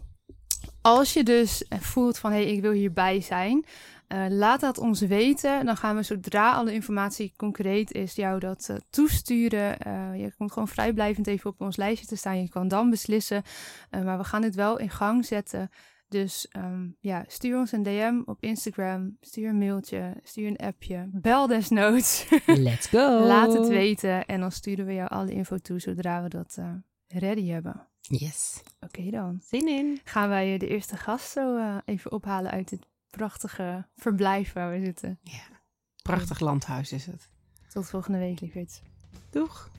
als 0.83 1.12
je 1.12 1.23
dus 1.23 1.65
voelt 1.69 2.19
van 2.19 2.33
hé, 2.33 2.43
hey, 2.43 2.53
ik 2.53 2.61
wil 2.61 2.73
hierbij 2.73 3.21
zijn, 3.21 3.65
uh, 4.12 4.25
laat 4.29 4.61
dat 4.61 4.79
ons 4.79 5.01
weten. 5.01 5.67
Dan 5.67 5.77
gaan 5.77 5.97
we 5.97 6.03
zodra 6.03 6.53
alle 6.53 6.73
informatie 6.73 7.33
concreet 7.37 7.93
is, 7.93 8.15
jou 8.15 8.39
dat 8.39 8.69
uh, 8.71 8.77
toesturen. 8.91 9.77
Uh, 9.87 10.21
je 10.21 10.33
komt 10.37 10.53
gewoon 10.53 10.69
vrijblijvend 10.69 11.27
even 11.27 11.51
op 11.51 11.61
ons 11.61 11.77
lijstje 11.77 12.07
te 12.07 12.17
staan. 12.17 12.41
Je 12.41 12.49
kan 12.49 12.69
dan 12.69 12.91
beslissen. 12.91 13.43
maar 13.91 14.19
we 14.19 14.25
gaan 14.25 14.43
dit 14.43 14.55
wel 14.55 14.79
in 14.79 14.91
gang 14.91 15.25
zetten. 15.25 15.71
Dus 16.09 16.49
um, 16.57 16.97
ja, 17.01 17.25
stuur 17.27 17.59
ons 17.59 17.73
een 17.73 17.83
DM 17.83 18.21
op 18.25 18.37
Instagram. 18.41 19.17
Stuur 19.21 19.49
een 19.49 19.59
mailtje. 19.59 20.15
Stuur 20.23 20.47
een 20.47 20.57
appje. 20.57 21.09
Bel 21.12 21.47
desnoods. 21.47 22.29
Let's 22.47 22.87
go. 22.87 23.27
Laat 23.27 23.53
het 23.53 23.69
weten. 23.69 24.25
En 24.27 24.41
dan 24.41 24.53
sturen 24.53 24.87
we 24.87 24.95
jou 24.95 25.09
alle 25.09 25.33
info 25.33 25.59
toe 25.59 25.81
zodra 25.81 26.23
we 26.23 26.29
dat 26.29 26.59
ready 27.07 27.49
hebben. 27.49 27.92
Yes. 28.03 28.63
Oké 28.81 29.11
dan. 29.11 29.41
Zin 29.45 29.69
in. 29.69 30.01
Gaan 30.05 30.29
wij 30.29 30.59
de 30.59 30.69
eerste 30.69 30.97
gast 30.97 31.31
zo 31.31 31.57
uh, 31.57 31.77
even 31.85 32.13
ophalen 32.13 32.51
uit 32.51 32.69
dit 32.69 32.87
prachtige 33.11 33.87
verblijf 33.97 34.53
waar 34.53 34.71
we 34.71 34.85
zitten. 34.85 35.19
Ja, 35.23 35.61
prachtig 36.03 36.41
landhuis 36.41 36.93
is 36.93 37.07
het. 37.07 37.31
Tot 37.69 37.89
volgende 37.89 38.19
week, 38.19 38.41
lieverd. 38.41 38.83
Doeg! 39.31 39.71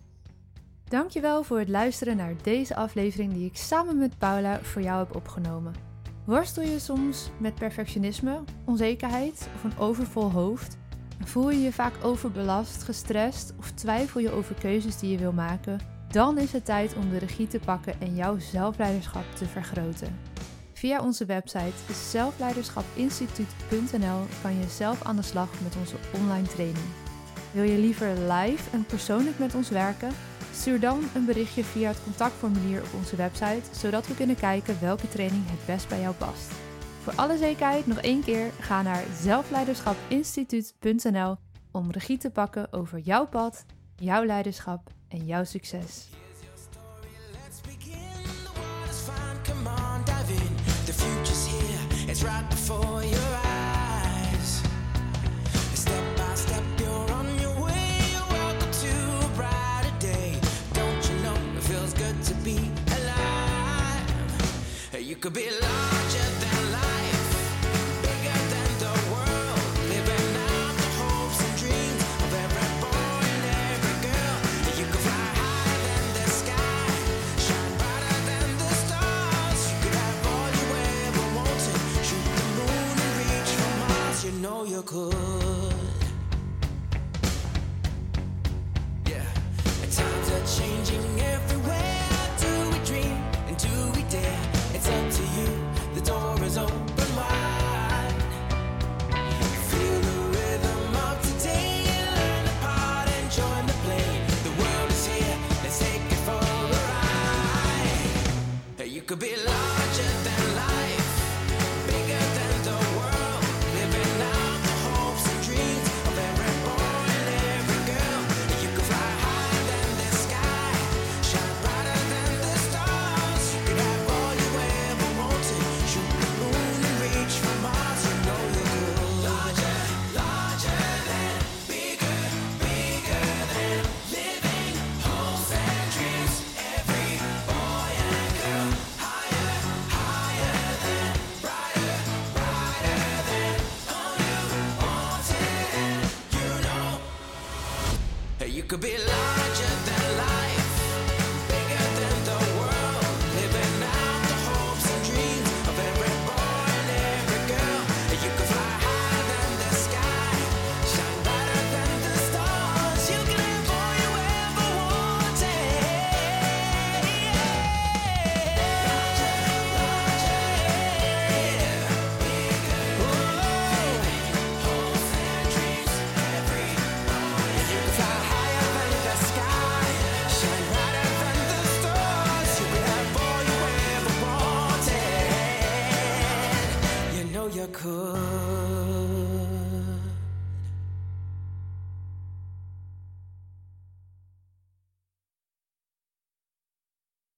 Dankjewel 0.83 1.43
voor 1.43 1.59
het 1.59 1.69
luisteren 1.69 2.17
naar 2.17 2.43
deze 2.43 2.75
aflevering 2.75 3.33
die 3.33 3.45
ik 3.45 3.57
samen 3.57 3.97
met 3.97 4.17
Paula 4.17 4.63
voor 4.63 4.81
jou 4.81 5.05
heb 5.05 5.15
opgenomen. 5.15 5.73
Worstel 6.25 6.63
je 6.63 6.79
soms 6.79 7.29
met 7.39 7.55
perfectionisme, 7.55 8.43
onzekerheid 8.65 9.49
of 9.55 9.63
een 9.63 9.77
overvol 9.77 10.31
hoofd? 10.31 10.77
Voel 11.19 11.49
je 11.49 11.59
je 11.59 11.73
vaak 11.73 12.03
overbelast, 12.03 12.83
gestrest 12.83 13.53
of 13.57 13.71
twijfel 13.71 14.19
je 14.19 14.31
over 14.31 14.55
keuzes 14.55 14.99
die 14.99 15.11
je 15.11 15.17
wil 15.17 15.33
maken? 15.33 15.92
Dan 16.13 16.37
is 16.37 16.51
het 16.51 16.65
tijd 16.65 16.95
om 16.95 17.09
de 17.09 17.17
regie 17.17 17.47
te 17.47 17.59
pakken 17.59 18.01
en 18.01 18.15
jouw 18.15 18.39
zelfleiderschap 18.39 19.23
te 19.35 19.45
vergroten. 19.45 20.19
Via 20.73 21.01
onze 21.01 21.25
website 21.25 21.93
zelfleiderschapinstituut.nl 21.93 24.19
kan 24.41 24.59
je 24.59 24.67
zelf 24.69 25.03
aan 25.03 25.15
de 25.15 25.21
slag 25.21 25.49
met 25.63 25.75
onze 25.75 25.95
online 26.13 26.47
training. 26.47 26.85
Wil 27.51 27.63
je 27.63 27.77
liever 27.77 28.07
live 28.07 28.69
en 28.71 28.85
persoonlijk 28.85 29.39
met 29.39 29.55
ons 29.55 29.69
werken? 29.69 30.11
Stuur 30.51 30.79
dan 30.79 31.03
een 31.15 31.25
berichtje 31.25 31.63
via 31.63 31.87
het 31.87 32.03
contactformulier 32.03 32.81
op 32.81 32.93
onze 32.97 33.15
website, 33.15 33.63
zodat 33.71 34.07
we 34.07 34.15
kunnen 34.15 34.35
kijken 34.35 34.81
welke 34.81 35.09
training 35.09 35.49
het 35.49 35.65
best 35.65 35.89
bij 35.89 36.01
jou 36.01 36.15
past. 36.15 36.51
Voor 37.01 37.13
alle 37.15 37.37
zekerheid 37.37 37.87
nog 37.87 37.97
één 37.97 38.23
keer, 38.23 38.51
ga 38.59 38.81
naar 38.81 39.03
zelfleiderschapinstituut.nl 39.21 41.35
om 41.71 41.91
regie 41.91 42.17
te 42.17 42.29
pakken 42.29 42.73
over 42.73 42.99
jouw 42.99 43.27
pad, 43.27 43.65
jouw 43.95 44.23
leiderschap 44.23 44.91
en 45.13 45.27
jouw 45.27 45.45
succes. 45.45 46.13
could 65.23 65.33
be 65.33 65.49
larger 65.61 66.42
your 84.73 84.81
could. 84.81 85.72